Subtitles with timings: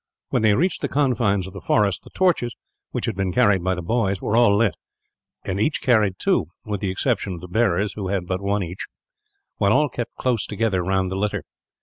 [0.29, 2.55] When they reached the confines of the forest the torches,
[2.89, 4.73] which had been carried by the boys, were all lit;
[5.45, 8.87] and each carried two with the exception of the bearers, who had but one each
[9.57, 11.43] while all kept close together round the litter.